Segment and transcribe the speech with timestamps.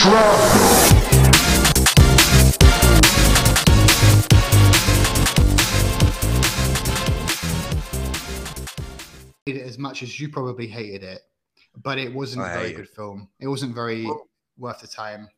[0.00, 1.50] Shrapnel.
[9.46, 11.22] It as much as you probably hated it,
[11.82, 13.28] but it wasn't I a very good film.
[13.40, 15.28] It wasn't very Well- worth the time.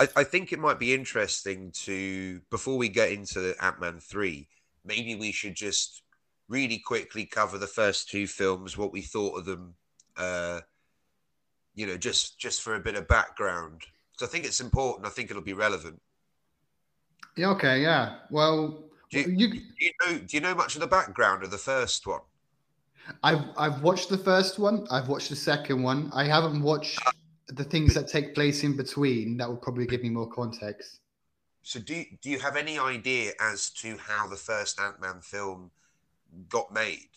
[0.00, 4.48] I, I think it might be interesting to before we get into Ant Man three,
[4.84, 6.02] maybe we should just
[6.48, 9.74] really quickly cover the first two films, what we thought of them.
[10.16, 10.60] Uh,
[11.78, 15.06] you know, just just for a bit of background, because I think it's important.
[15.06, 16.02] I think it'll be relevant.
[17.36, 18.16] Yeah, okay, yeah.
[18.30, 20.18] Well, Do you, you, do you know?
[20.18, 22.20] Do you know much of the background of the first one?
[23.22, 24.88] I've I've watched the first one.
[24.90, 26.10] I've watched the second one.
[26.12, 26.98] I haven't watched
[27.46, 29.36] the things that take place in between.
[29.36, 30.98] That would probably give me more context.
[31.62, 35.70] So do do you have any idea as to how the first Ant Man film
[36.48, 37.10] got made?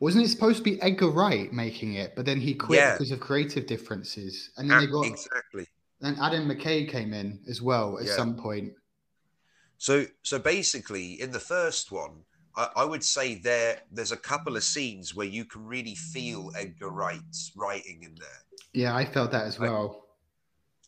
[0.00, 2.92] Wasn't it supposed to be Edgar Wright making it, but then he quit Yeah.
[2.92, 5.66] because of creative differences, and then they got exactly.
[6.00, 8.16] then Adam McKay came in as well at Yeah.
[8.16, 8.72] some point.
[9.78, 12.24] So so basically, in the first one,
[12.56, 16.52] I, I would say there there's a couple of scenes where you can really feel
[16.56, 20.06] Edgar Wright's writing in there, Yeah, I felt that as well.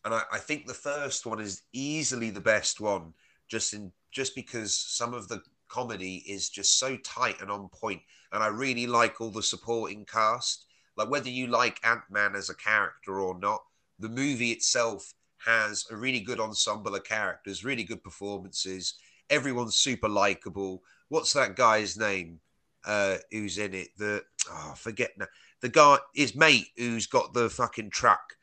[0.04, 3.12] and I, I think the first one is easily the best one,
[3.48, 8.02] just in just because some of the comedy is just so tight and on point,
[8.32, 10.66] and I really like all the supporting cast.
[10.96, 13.62] Like whether you like Ant Man as a character or not,
[13.98, 18.94] the movie itself has a really good ensemble of characters, really good performances.
[19.30, 20.82] Everyone's super likable.
[21.08, 22.40] What's that guy's name?
[22.84, 23.88] Uh, who's in it?
[23.98, 25.26] The oh, forget now.
[25.60, 28.34] The guy, his mate, who's got the fucking truck,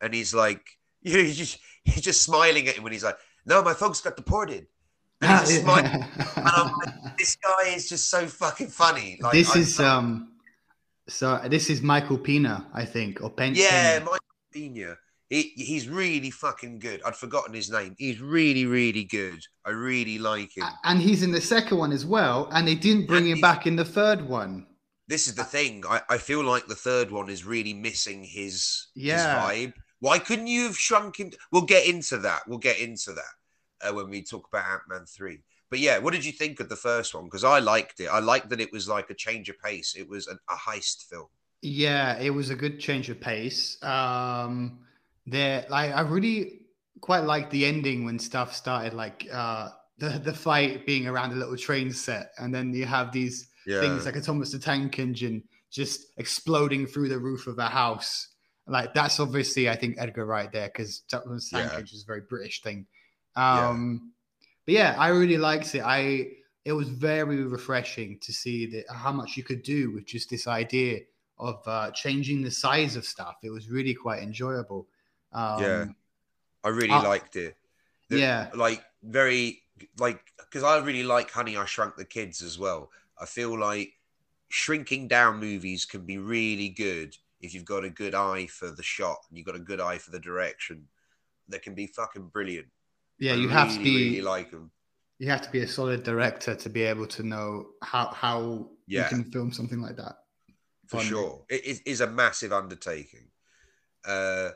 [0.00, 3.16] and he's like, you just he's just smiling at him when he's like,
[3.46, 4.66] "No, my folks got deported."
[5.20, 5.86] And he's just smiling.
[6.36, 9.18] And I'm like, this guy is just so fucking funny.
[9.20, 10.32] Like, this I- is um,
[11.08, 13.52] so this is Michael Pena, I think, or Pen.
[13.54, 14.00] Yeah.
[14.04, 14.20] Mike
[14.52, 14.96] Pena.
[15.28, 17.02] He, he's really fucking good.
[17.04, 17.96] I'd forgotten his name.
[17.98, 19.40] He's really, really good.
[19.64, 20.64] I really like him.
[20.84, 23.66] And he's in the second one as well, and they didn't bring And him back
[23.66, 24.66] in the third one.
[25.08, 25.82] This is the thing.
[25.88, 29.16] I, I feel like the third one is really missing his, Yeah.
[29.50, 29.72] his vibe.
[29.98, 31.30] Why couldn't you have shrunk him?
[31.50, 32.42] We'll get into that.
[32.46, 33.32] We'll get into that
[33.82, 35.42] uh, when we talk about Ant Man 3.
[35.70, 37.24] But yeah, what did you think of the first one?
[37.24, 38.06] Because I liked it.
[38.06, 39.94] I liked that it was like a change of pace.
[39.96, 41.28] It was an, a heist film.
[41.62, 43.82] Yeah, it was a good change of pace.
[43.82, 44.80] Um,
[45.26, 46.60] there, like, I really
[47.00, 51.36] quite liked the ending when stuff started, like uh, the the fight being around a
[51.36, 53.80] little train set, and then you have these Yeah.
[53.80, 58.28] things like a Thomas the Tank Engine just exploding through the roof of a house.
[58.68, 61.78] Like that's obviously, I think Edgar Wright there because Thomas the Tank Yeah.
[61.80, 62.86] Engine is a very British thing.
[63.36, 63.68] Yeah.
[63.68, 64.12] Um,
[64.64, 65.82] but yeah, I really liked it.
[65.84, 66.28] I
[66.64, 70.48] it was very refreshing to see that how much you could do with just this
[70.48, 71.00] idea
[71.38, 73.36] of uh, changing the size of stuff.
[73.44, 74.88] It was really quite enjoyable.
[75.32, 75.84] Um, Yeah.
[76.64, 77.56] I really Uh, liked it.
[78.08, 78.50] The- yeah.
[78.54, 79.62] Like very
[79.98, 82.90] like because I really like Honey I Shrunk the Kids as well.
[83.20, 83.92] I feel like
[84.48, 88.82] shrinking down movies can be really good if you've got a good eye for the
[88.82, 90.88] shot and you've got a good eye for the direction.
[91.48, 92.68] That can be fucking brilliant.
[93.18, 94.70] Yeah, I you have to be really like them.
[95.18, 99.04] you have to be a solid director to be able to know how how Yeah.
[99.04, 100.16] you can film something like that.
[100.88, 101.06] for Fun.
[101.06, 101.44] sure.
[101.48, 103.28] It is, is a massive undertaking.
[104.06, 104.50] Uh,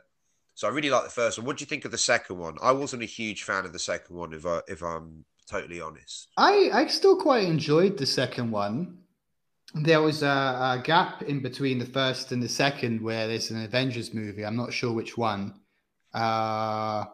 [0.54, 1.46] so I really like the first one.
[1.46, 2.56] What do you think of the second one?
[2.62, 6.28] I wasn't a huge fan of the second one, if I if I'm totally honest.
[6.36, 8.98] I I still quite enjoyed the second one.
[9.74, 13.64] There was a, a gap in between the first and the second where there's an
[13.64, 14.44] Avengers movie.
[14.44, 15.54] I'm not sure which one.
[16.12, 17.04] Uh,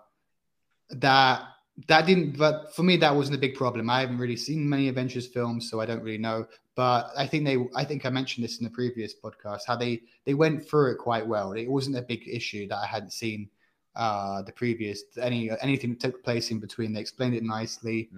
[0.91, 1.43] that
[1.89, 3.91] that didn't, but for me that wasn't a big problem.
[3.91, 6.47] I haven't really seen many Avengers films, so I don't really know.
[6.75, 10.03] But I think they, I think I mentioned this in the previous podcast, how they
[10.25, 11.53] they went through it quite well.
[11.53, 13.49] It wasn't a big issue that I hadn't seen
[13.95, 16.93] uh the previous any anything that took place in between.
[16.93, 18.11] They explained it nicely.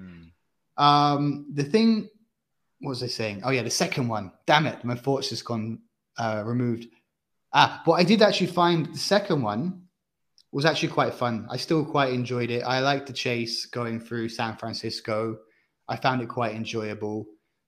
[0.77, 2.09] Um, the thing,
[2.81, 3.42] what was I saying?
[3.45, 4.31] Oh yeah, the second one.
[4.47, 5.81] Damn it, my thoughts has gone
[6.16, 6.87] uh, removed.
[7.53, 9.88] Ah, but I did actually find the second one
[10.53, 11.47] was actually quite fun.
[11.50, 12.62] I still quite enjoyed it.
[12.62, 15.36] I liked the chase going through San Francisco.
[15.89, 17.27] I found it quite enjoyable.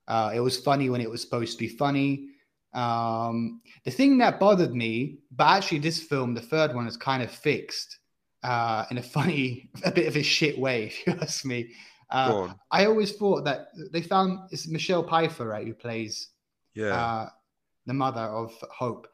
[0.09, 2.29] Uh, it was funny when it was supposed to be funny.
[2.73, 7.23] Um, the thing that bothered me, but actually this film, the third one, is kind
[7.23, 7.99] of fixed
[8.43, 11.71] uh, in a funny, a bit of a shit way, if you ask me.
[12.11, 16.31] Uh, I always thought that they found it's Michelle Pfeiffer, right, who plays
[16.75, 16.94] Yeah.
[16.94, 17.29] uh,
[17.87, 19.06] the mother of Hope.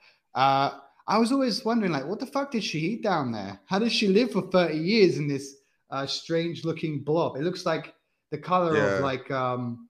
[1.09, 3.61] I was always wondering, like, what the fuck did she eat down there?
[3.67, 5.57] How did she live for 30 years in this
[5.91, 7.37] uh, strange looking blob?
[7.37, 7.95] It looks like
[8.31, 8.95] the color Yeah.
[8.97, 9.89] of, like, um,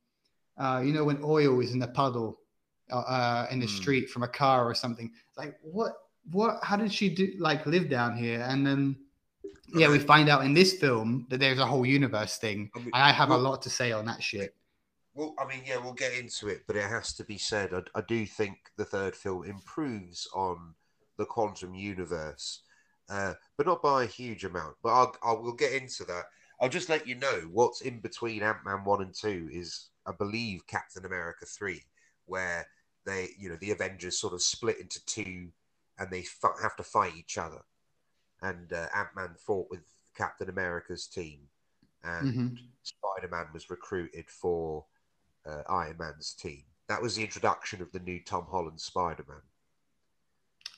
[0.58, 2.40] uh, you know, when oil is in a puddle
[2.92, 3.72] uh, uh, in the Hmm.
[3.72, 5.10] street from a car or something.
[5.36, 5.92] Like, what,
[6.30, 8.44] what, how did she do, like, live down here?
[8.48, 8.96] And then
[9.74, 12.90] yeah, we find out in this film that there's a whole universe thing, I mean,
[12.94, 14.54] and I have well- a lot to say on that shit.
[15.14, 17.72] Well, I mean, yeah, we'll get into it, but it has to be said.
[17.72, 20.74] I, I do think the third film improves on
[21.18, 22.62] the quantum universe,
[23.08, 24.76] uh, but not by a huge amount.
[24.82, 26.24] But I'll, I will get into that.
[26.60, 30.12] I'll just let you know what's in between Ant Man one and two is, I
[30.12, 31.82] believe, Captain America three,
[32.26, 32.66] where
[33.04, 35.48] they, you know, the Avengers sort of split into two,
[35.98, 37.62] and they f- have to fight each other.
[38.42, 39.84] And uh, Ant Man fought with
[40.16, 41.40] Captain America's team,
[42.02, 42.58] and Mhm.
[42.82, 44.84] Spider Man was recruited for
[45.44, 46.64] uh, Iron Man's team.
[46.88, 49.42] That was the introduction of the new Tom Holland Spider Man.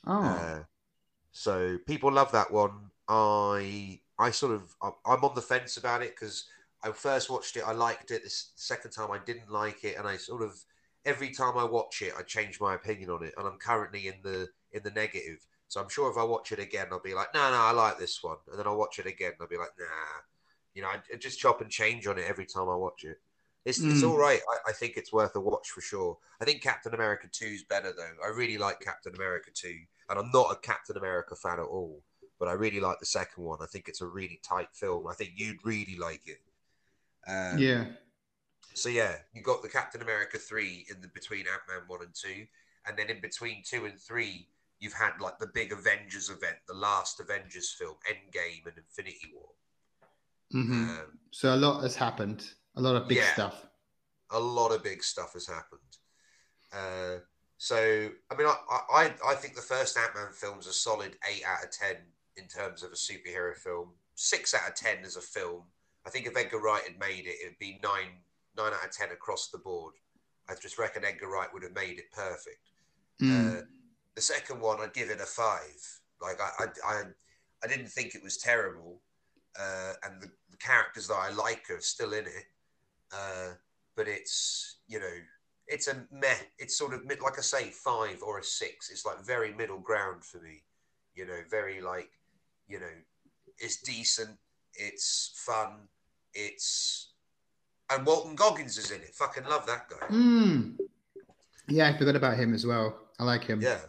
[0.08, 0.62] Oh, Uh,
[1.32, 2.90] so people love that one.
[3.08, 6.46] I I sort of I'm on the fence about it because
[6.82, 8.24] I first watched it, I liked it.
[8.24, 10.58] The second time, I didn't like it, and I sort of
[11.04, 14.16] every time I watch it, I change my opinion on it, and I'm currently in
[14.22, 15.46] the in the negative.
[15.68, 17.98] So I'm sure if I watch it again, I'll be like, no, no, I like
[17.98, 20.22] this one, and then I'll watch it again, and I'll be like, nah,
[20.74, 23.18] you know, I, I just chop and change on it every time I watch it.
[23.64, 24.02] It's, it's Mm.
[24.02, 24.40] all right.
[24.66, 26.18] I, I think it's worth a watch for sure.
[26.40, 28.12] I think Captain America 2 is better though.
[28.24, 29.76] I really like Captain America 2,
[30.08, 32.02] and I'm not a Captain America fan at all,
[32.38, 33.58] but I really like the second one.
[33.62, 35.06] I think it's a really tight film.
[35.06, 36.40] I think you'd really like it.
[37.30, 37.84] Um, yeah.
[38.74, 42.14] So yeah, you got the Captain America 3 in the between Ant Man 1 and
[42.14, 42.46] 2,
[42.86, 44.48] and then in between 2 and 3,
[44.80, 49.50] you've had like the big Avengers event, the last Avengers film, Endgame and Infinity War.
[50.52, 52.50] hmm Um, So a lot has happened.
[52.76, 53.32] A lot of big Yeah.
[53.34, 53.66] stuff.
[54.30, 55.80] a lot of big stuff has happened.
[56.72, 57.20] Uh,
[57.58, 58.56] so, I mean, I,
[58.92, 61.96] I, I think the first Ant Man film's a solid 8 out of 10
[62.36, 63.90] in terms of a superhero film.
[64.14, 65.62] 6 out of 10 as a film.
[66.06, 67.92] I think if Edgar Wright had made it, it'd be 9,
[68.56, 69.94] 9 out of 10 across the board.
[70.48, 72.70] I just reckon Edgar Wright would have made it perfect.
[73.20, 73.58] Mm.
[73.58, 73.62] Uh,
[74.14, 75.58] the second one, I'd give it a 5.
[76.22, 77.02] Like, I, I, I,
[77.64, 79.02] I didn't think it was terrible.
[79.58, 82.46] Uh, and the, the characters that I like are still in it.
[83.12, 83.54] Uh,
[83.96, 85.16] but it's you know
[85.68, 86.34] it's a meh.
[86.58, 88.90] It's sort of mid, like I say, five or a six.
[88.90, 90.62] It's like very middle ground for me.
[91.14, 92.10] You know, very like
[92.66, 92.86] you know,
[93.58, 94.36] it's decent.
[94.74, 95.88] It's fun.
[96.34, 97.12] It's
[97.90, 99.14] and Walton Goggins is in it.
[99.14, 100.06] Fucking love that guy.
[100.08, 100.78] Mm.
[101.68, 102.98] Yeah, I forgot about him as well.
[103.18, 103.60] I like him.
[103.60, 103.80] Yeah,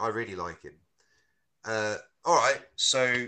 [0.00, 0.74] I really like him.
[1.64, 3.26] Uh, all right, so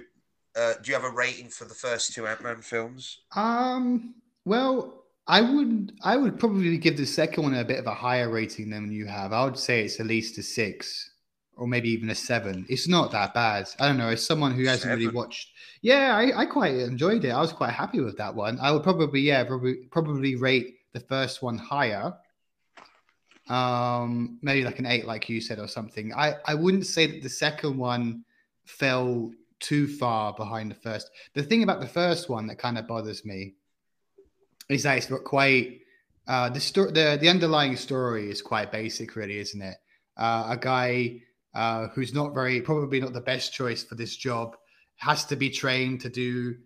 [0.56, 3.20] uh, do you have a rating for the first two Ant Man films?
[3.34, 4.14] Um.
[4.44, 5.93] Well, I would.
[6.02, 9.06] I would probably give the second one a bit of a higher rating than you
[9.06, 9.32] have.
[9.32, 11.11] I would say it's at least a six,
[11.56, 12.64] or maybe even a seven.
[12.69, 13.69] It's not that bad.
[13.81, 14.08] I don't know.
[14.08, 15.50] As someone who hasn't really watched,
[15.82, 17.31] yeah, I, I quite enjoyed it.
[17.31, 18.58] I was quite happy with that one.
[18.61, 22.14] I would probably, yeah, probably probably rate the first one higher.
[23.49, 26.14] Um, maybe like an eight, like you said, or something.
[26.14, 28.25] I I wouldn't say that the second one
[28.64, 31.11] fell too far behind the first.
[31.34, 33.55] The thing about the first one that kind of bothers me
[34.68, 35.80] is that it's got quite
[36.28, 36.90] uh, the story.
[36.92, 39.76] The the underlying story is quite basic, really, isn't it?
[40.16, 41.20] Uh, a guy
[41.54, 44.56] uh, who's not very probably not the best choice for this job
[44.96, 46.56] has to be trained to do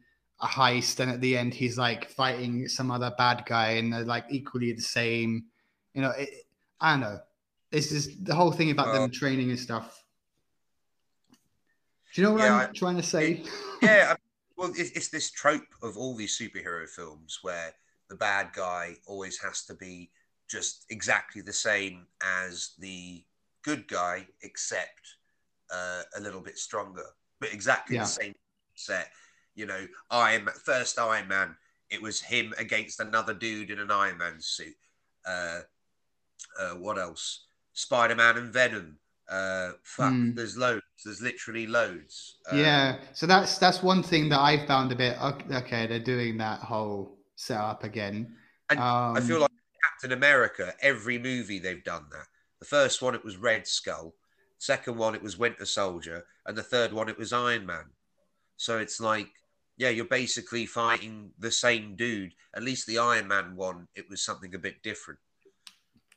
[0.41, 4.05] a heist, and at the end he's like fighting some other bad guy, and they're
[4.05, 5.45] like equally the same.
[5.95, 6.31] You know, it,
[6.81, 7.19] I don't know.
[7.71, 10.03] This is the whole thing about Well- them training and stuff.
[12.15, 13.45] Do you know what Yeah, I'm I- trying to say?
[13.83, 14.17] yeah, I-
[14.57, 17.73] well, it's, it's this trope of all these superhero films where
[18.11, 20.11] the bad guy always has to be
[20.49, 23.25] just exactly the same as the
[23.63, 25.17] good guy, except
[25.73, 27.07] uh, a little bit stronger,
[27.39, 28.03] but exactly Yeah.
[28.03, 28.35] the same
[28.75, 29.11] set.
[29.55, 31.57] You know, Iron Man, first Iron Man,
[31.89, 34.75] it was him against another dude in an Iron Man suit.
[35.25, 35.61] Uh,
[36.59, 37.47] uh, what else?
[37.73, 38.99] Spider Man and Venom.
[39.29, 40.35] Uh, fuck, Hmm.
[40.35, 40.83] there's loads.
[41.05, 42.39] There's literally loads.
[42.51, 46.37] Uh, yeah so that's that's one thing that i found a bit okay they're doing
[46.37, 48.17] that whole setup again
[48.69, 49.51] And um, I feel like
[49.83, 52.27] Captain America, every movie they've done that.
[52.61, 54.15] The first one, it was Red Skull.
[54.59, 56.25] Second one, it was Winter Soldier.
[56.47, 57.87] And the third one, it was Iron Man.
[58.57, 59.29] So it's like,
[59.79, 62.35] yeah, you're basically fighting the same dude.
[62.55, 65.21] At least the Iron Man one, it was something a bit different.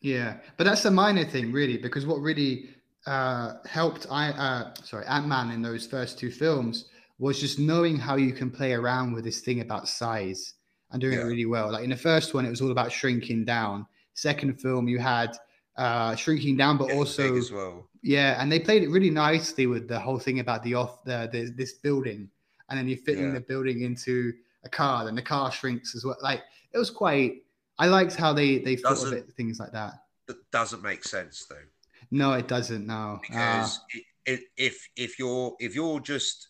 [0.01, 2.70] yeah but that's a minor thing really because what really
[3.08, 6.89] uh helped i uh sorry ant-man in those first two films
[7.20, 10.56] was just knowing how you can play around with this thing about size
[10.93, 11.23] and doing it Yeah.
[11.23, 14.88] really well like in the first one it was all about shrinking down second film
[14.88, 15.35] you had
[15.75, 17.89] uh shrinking down but also as well.
[18.03, 21.29] Yeah, and they played it really nicely with the whole thing about the off the,
[21.31, 22.29] the this building,
[22.69, 23.31] and then you're fitting Yeah.
[23.31, 24.33] the building into
[24.65, 26.17] a car, and the car shrinks as well.
[26.21, 26.41] Like
[26.73, 27.43] it was quite.
[27.79, 29.93] I liked how they they thought of it, things like that.
[30.27, 31.65] That doesn't make sense though.
[32.12, 32.85] No, it doesn't.
[32.85, 36.50] No, Ah, because it, it, if if you're if you're just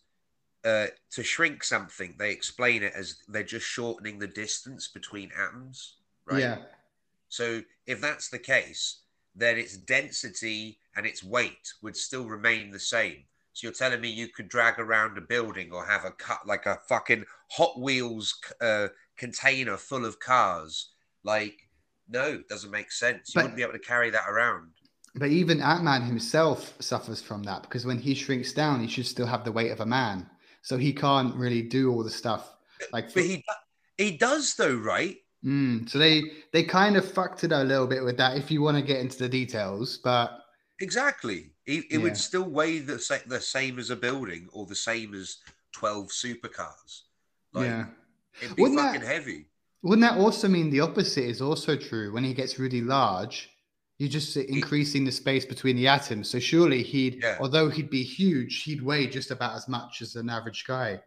[0.65, 5.97] uh, to shrink something, they explain it as they're just shortening the distance between atoms,
[6.25, 6.39] right?
[6.41, 6.57] Yeah.
[7.29, 9.01] So if that's the case,
[9.35, 13.23] then its density and its weight would still remain the same.
[13.53, 16.65] So you're telling me you could drag around a building or have a cut like
[16.65, 20.89] a fucking Hot Wheels uh, container full of cars?
[21.23, 21.57] Like,
[22.09, 23.29] no, doesn't make sense.
[23.29, 24.71] You But- wouldn't be able to carry that around.
[25.15, 29.05] But even Ant Man himself suffers from that because when he shrinks down, he should
[29.05, 30.27] still have the weight of a man.
[30.63, 32.55] So he can't really do all the stuff.
[32.91, 33.45] Like, But he
[33.97, 35.17] he does though, right?
[35.45, 38.37] Mm, so they they kind of fucked it a little bit with that.
[38.37, 40.39] If you want to get into the details, but
[40.79, 41.51] Exactly.
[41.65, 41.97] It, it Yeah.
[41.99, 45.37] would still weigh the, sa- the same as a building or the same as
[45.73, 47.01] 12 supercars.
[47.53, 47.85] Like, yeah,
[48.41, 49.45] It'd be Wouldn't that- fucking heavy.
[49.81, 52.11] wouldn't that also mean the opposite is also true?
[52.11, 53.49] When he gets really large,
[54.03, 56.29] you're just increasing the space between the atoms.
[56.29, 57.37] So surely he'd, Yeah.
[57.39, 61.01] although he'd be huge, he'd weigh just about as much as an average guy.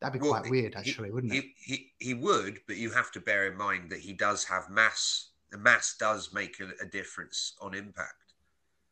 [0.00, 1.44] That'd be Well, quite weird, he- actually, wouldn't it?
[1.56, 4.68] He, he, he would, but you have to bear in mind that he does have
[4.68, 5.30] mass.
[5.50, 8.34] The mass does make a, a difference on impact.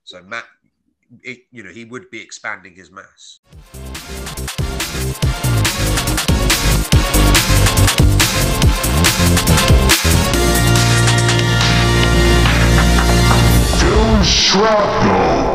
[0.04, 0.46] So, Matt,
[1.22, 3.40] it, you know, he would be expanding his mass.
[14.22, 15.49] shrapnel.